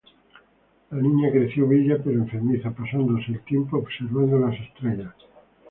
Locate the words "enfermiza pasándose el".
2.23-3.41